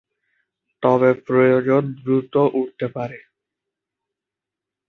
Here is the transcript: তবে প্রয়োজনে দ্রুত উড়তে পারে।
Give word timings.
তবে 0.83 1.09
প্রয়োজনে 1.25 1.89
দ্রুত 1.97 2.33
উড়তে 2.59 2.87
পারে। 2.95 3.19